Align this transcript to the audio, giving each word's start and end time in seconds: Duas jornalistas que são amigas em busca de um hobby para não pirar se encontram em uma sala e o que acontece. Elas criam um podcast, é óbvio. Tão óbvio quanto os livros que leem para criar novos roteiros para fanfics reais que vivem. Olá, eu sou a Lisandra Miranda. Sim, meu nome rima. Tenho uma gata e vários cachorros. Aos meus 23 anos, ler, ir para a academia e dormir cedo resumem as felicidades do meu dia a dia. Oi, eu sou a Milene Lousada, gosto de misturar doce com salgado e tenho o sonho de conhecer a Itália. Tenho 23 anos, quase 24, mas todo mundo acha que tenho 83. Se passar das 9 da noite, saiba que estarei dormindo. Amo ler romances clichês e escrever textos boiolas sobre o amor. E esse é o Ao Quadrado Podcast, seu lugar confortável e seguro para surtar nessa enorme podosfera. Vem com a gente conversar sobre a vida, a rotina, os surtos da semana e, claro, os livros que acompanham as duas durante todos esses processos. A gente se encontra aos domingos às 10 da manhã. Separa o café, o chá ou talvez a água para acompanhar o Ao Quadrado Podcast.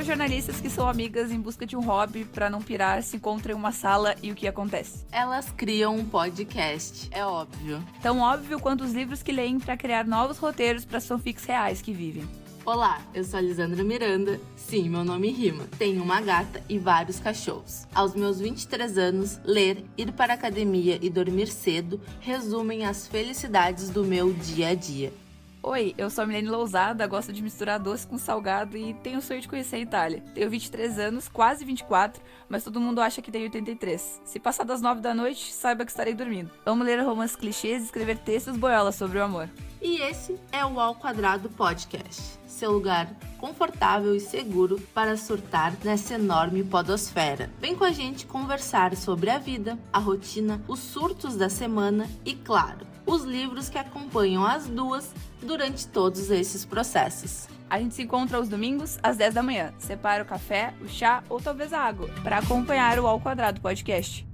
Duas 0.00 0.06
jornalistas 0.06 0.58
que 0.58 0.70
são 0.70 0.88
amigas 0.88 1.30
em 1.30 1.38
busca 1.38 1.66
de 1.66 1.76
um 1.76 1.82
hobby 1.82 2.24
para 2.24 2.48
não 2.48 2.62
pirar 2.62 3.02
se 3.02 3.18
encontram 3.18 3.52
em 3.52 3.58
uma 3.58 3.70
sala 3.70 4.16
e 4.22 4.32
o 4.32 4.34
que 4.34 4.48
acontece. 4.48 5.04
Elas 5.12 5.52
criam 5.54 5.94
um 5.94 6.06
podcast, 6.06 7.10
é 7.12 7.22
óbvio. 7.22 7.84
Tão 8.00 8.20
óbvio 8.20 8.58
quanto 8.58 8.82
os 8.82 8.94
livros 8.94 9.22
que 9.22 9.30
leem 9.30 9.60
para 9.60 9.76
criar 9.76 10.06
novos 10.06 10.38
roteiros 10.38 10.86
para 10.86 11.02
fanfics 11.02 11.44
reais 11.44 11.82
que 11.82 11.92
vivem. 11.92 12.26
Olá, 12.64 13.02
eu 13.12 13.22
sou 13.22 13.36
a 13.36 13.42
Lisandra 13.42 13.84
Miranda. 13.84 14.40
Sim, 14.56 14.88
meu 14.88 15.04
nome 15.04 15.30
rima. 15.30 15.66
Tenho 15.78 16.02
uma 16.02 16.22
gata 16.22 16.62
e 16.66 16.78
vários 16.78 17.20
cachorros. 17.20 17.86
Aos 17.94 18.14
meus 18.14 18.40
23 18.40 18.96
anos, 18.96 19.38
ler, 19.44 19.84
ir 19.98 20.12
para 20.12 20.32
a 20.32 20.36
academia 20.36 20.98
e 21.02 21.10
dormir 21.10 21.48
cedo 21.48 22.00
resumem 22.20 22.86
as 22.86 23.06
felicidades 23.06 23.90
do 23.90 24.02
meu 24.02 24.32
dia 24.32 24.68
a 24.68 24.74
dia. 24.74 25.12
Oi, 25.62 25.94
eu 25.98 26.08
sou 26.08 26.24
a 26.24 26.26
Milene 26.26 26.48
Lousada, 26.48 27.06
gosto 27.06 27.34
de 27.34 27.42
misturar 27.42 27.78
doce 27.78 28.06
com 28.06 28.16
salgado 28.16 28.78
e 28.78 28.94
tenho 28.94 29.18
o 29.18 29.22
sonho 29.22 29.42
de 29.42 29.48
conhecer 29.48 29.76
a 29.76 29.80
Itália. 29.80 30.24
Tenho 30.34 30.48
23 30.48 30.98
anos, 30.98 31.28
quase 31.28 31.66
24, 31.66 32.22
mas 32.48 32.64
todo 32.64 32.80
mundo 32.80 32.98
acha 32.98 33.20
que 33.20 33.30
tenho 33.30 33.44
83. 33.44 34.22
Se 34.24 34.40
passar 34.40 34.64
das 34.64 34.80
9 34.80 35.02
da 35.02 35.12
noite, 35.12 35.52
saiba 35.52 35.84
que 35.84 35.90
estarei 35.90 36.14
dormindo. 36.14 36.50
Amo 36.64 36.82
ler 36.82 37.02
romances 37.02 37.36
clichês 37.36 37.82
e 37.82 37.84
escrever 37.84 38.16
textos 38.16 38.56
boiolas 38.56 38.94
sobre 38.94 39.18
o 39.18 39.22
amor. 39.22 39.50
E 39.82 40.00
esse 40.00 40.34
é 40.50 40.64
o 40.64 40.80
Ao 40.80 40.94
Quadrado 40.94 41.50
Podcast, 41.50 42.38
seu 42.60 42.70
lugar 42.70 43.08
confortável 43.38 44.14
e 44.14 44.20
seguro 44.20 44.78
para 44.94 45.16
surtar 45.16 45.72
nessa 45.82 46.14
enorme 46.14 46.62
podosfera. 46.62 47.50
Vem 47.58 47.74
com 47.74 47.84
a 47.84 47.90
gente 47.90 48.26
conversar 48.26 48.94
sobre 48.94 49.30
a 49.30 49.38
vida, 49.38 49.78
a 49.90 49.98
rotina, 49.98 50.62
os 50.68 50.78
surtos 50.78 51.36
da 51.36 51.48
semana 51.48 52.06
e, 52.22 52.34
claro, 52.34 52.86
os 53.06 53.22
livros 53.22 53.70
que 53.70 53.78
acompanham 53.78 54.44
as 54.44 54.66
duas 54.66 55.10
durante 55.42 55.88
todos 55.88 56.30
esses 56.30 56.66
processos. 56.66 57.48
A 57.70 57.78
gente 57.78 57.94
se 57.94 58.02
encontra 58.02 58.36
aos 58.36 58.48
domingos 58.48 58.98
às 59.02 59.16
10 59.16 59.34
da 59.34 59.42
manhã. 59.42 59.72
Separa 59.78 60.22
o 60.22 60.26
café, 60.26 60.74
o 60.82 60.88
chá 60.88 61.24
ou 61.30 61.40
talvez 61.40 61.72
a 61.72 61.78
água 61.78 62.08
para 62.22 62.38
acompanhar 62.38 62.98
o 62.98 63.06
Ao 63.06 63.18
Quadrado 63.20 63.60
Podcast. 63.60 64.29